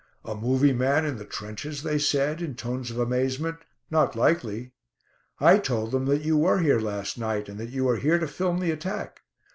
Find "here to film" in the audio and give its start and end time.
7.97-8.57